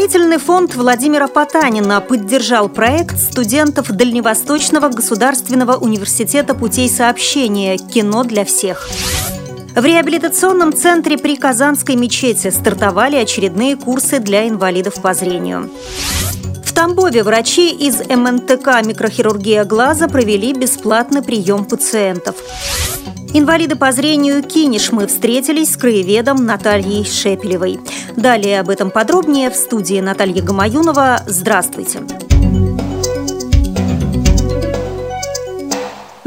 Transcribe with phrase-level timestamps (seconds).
[0.00, 8.88] Благотворительный фонд Владимира Потанина поддержал проект студентов Дальневосточного государственного университета путей сообщения «Кино для всех».
[9.76, 15.68] В реабилитационном центре при Казанской мечети стартовали очередные курсы для инвалидов по зрению.
[16.64, 22.36] В Тамбове врачи из МНТК «Микрохирургия глаза» провели бесплатный прием пациентов.
[23.32, 27.78] Инвалиды по зрению Кинешмы встретились с краеведом Натальей Шепелевой.
[28.16, 31.22] Далее об этом подробнее в студии Наталья Гамаюнова.
[31.26, 32.00] Здравствуйте.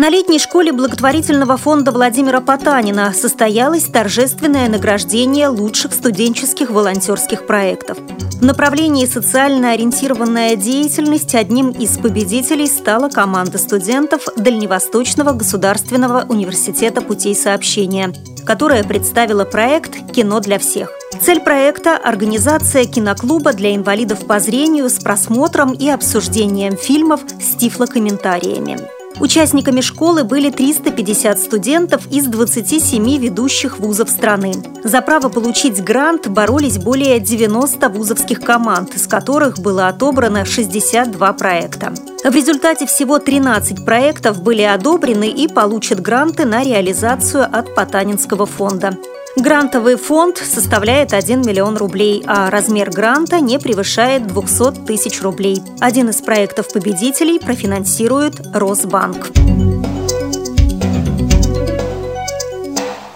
[0.04, 7.98] На летней школе благотворительного фонда Владимира Потанина состоялось торжественное награждение лучших студенческих волонтерских проектов.
[8.42, 17.34] В направлении социально ориентированная деятельность одним из победителей стала команда студентов Дальневосточного государственного университета путей
[17.34, 18.14] сообщения,
[18.46, 20.92] которая представила проект «Кино для всех».
[21.22, 29.03] Цель проекта– организация киноклуба для инвалидов по зрению с просмотром и обсуждением фильмов с тифлокомментариями.
[29.24, 34.52] Участниками школы были 350 студентов из 27 ведущих вузов страны.
[34.84, 41.94] За право получить грант боролись более 90 вузовских команд, из которых было отобрано 62 проекта.
[42.26, 48.98] В результате всего 13 проектов были одобрены и получат гранты на реализацию от Потанинского фонда.
[49.36, 55.60] Грантовый фонд составляет 1 миллион рублей, а размер гранта не превышает 200 тысяч рублей.
[55.80, 59.32] Один из проектов победителей профинансирует Росбанк.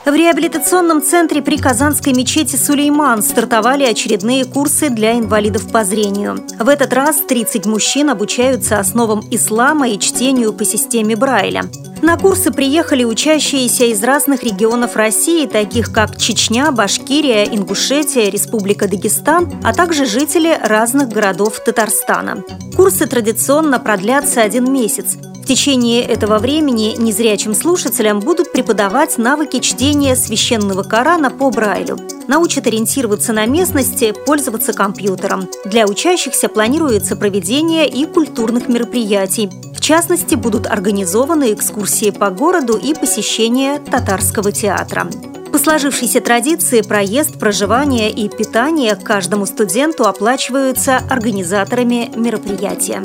[0.06, 6.40] В реабилитационном центре при Казанской мечети «Сулейман» стартовали очередные курсы для инвалидов по зрению.
[6.58, 11.66] В этот раз 30 мужчин обучаются основам ислама и чтению по системе Брайля.
[12.08, 19.52] На курсы приехали учащиеся из разных регионов России, таких как Чечня, Башкирия, Ингушетия, Республика Дагестан,
[19.62, 22.46] а также жители разных городов Татарстана.
[22.78, 25.18] Курсы традиционно продлятся один месяц.
[25.44, 31.98] В течение этого времени незрячим слушателям будут преподавать навыки чтения священного Корана по Брайлю.
[32.30, 35.50] Научат ориентироваться на местности, пользоваться компьютером.
[35.66, 39.50] Для учащихся планируется проведение и культурных мероприятий.
[39.88, 45.08] Частности, будут организованы экскурсии по городу и посещение татарского театра.
[45.54, 53.02] По сложившейся традиции проезд, проживание и питание каждому студенту оплачиваются организаторами мероприятия.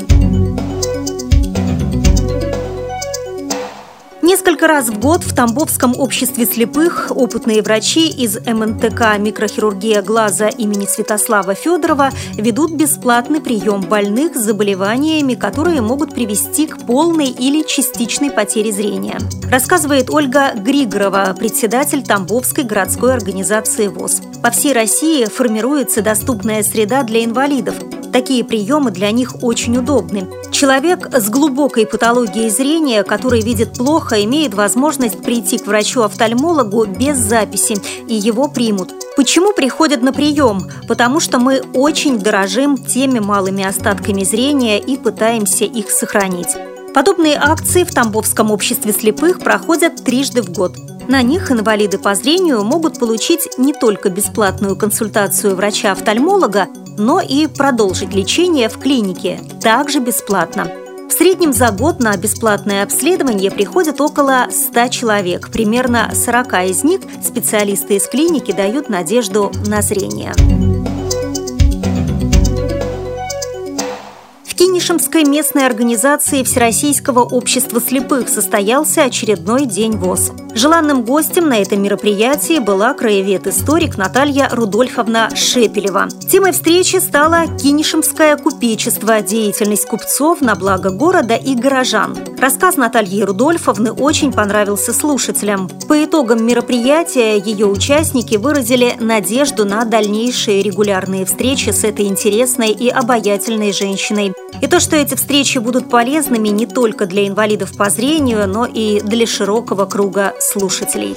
[4.32, 10.86] Несколько раз в год в Тамбовском обществе слепых опытные врачи из МНТК «Микрохирургия глаза» имени
[10.86, 18.30] Святослава Федорова ведут бесплатный прием больных с заболеваниями, которые могут привести к полной или частичной
[18.30, 19.18] потере зрения.
[19.50, 24.22] Рассказывает Ольга Григорова, председатель Тамбовской городской организации ВОЗ.
[24.42, 27.74] По всей России формируется доступная среда для инвалидов.
[28.12, 30.28] Такие приемы для них очень удобны.
[30.50, 37.76] Человек с глубокой патологией зрения, который видит плохо, имеет возможность прийти к врачу-офтальмологу без записи,
[38.06, 38.92] и его примут.
[39.16, 40.68] Почему приходят на прием?
[40.86, 46.56] Потому что мы очень дорожим теми малыми остатками зрения и пытаемся их сохранить.
[46.94, 50.76] Подобные акции в Тамбовском обществе слепых проходят трижды в год.
[51.08, 56.68] На них инвалиды по зрению могут получить не только бесплатную консультацию врача-офтальмолога,
[57.02, 60.70] но и продолжить лечение в клинике, также бесплатно.
[61.08, 65.50] В среднем за год на бесплатное обследование приходят около 100 человек.
[65.50, 70.32] Примерно 40 из них специалисты из клиники дают надежду на зрение.
[74.82, 80.32] Кинешемской местной организации Всероссийского общества слепых состоялся очередной день ВОЗ.
[80.54, 86.08] Желанным гостем на этом мероприятии была краевед-историк Наталья Рудольфовна Шепелева.
[86.30, 92.16] Темой встречи стала Кинешемское купечество, деятельность купцов на благо города и горожан.
[92.38, 95.70] Рассказ Натальи Рудольфовны очень понравился слушателям.
[95.88, 102.90] По итогам мероприятия ее участники выразили надежду на дальнейшие регулярные встречи с этой интересной и
[102.90, 104.34] обаятельной женщиной.
[104.60, 109.00] И то, что эти встречи будут полезными не только для инвалидов по зрению, но и
[109.00, 111.16] для широкого круга слушателей.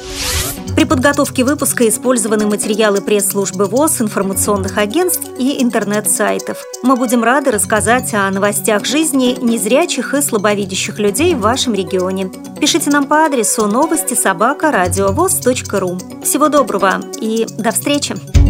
[0.76, 6.58] При подготовке выпуска использованы материалы пресс-службы ВОЗ, информационных агентств и интернет-сайтов.
[6.84, 12.30] Мы будем рады рассказать о новостях жизни незрячих и слабовидящих людей в вашем регионе.
[12.60, 14.72] Пишите нам по адресу новости собака
[15.80, 15.98] ру.
[16.24, 18.45] Всего доброго и до встречи!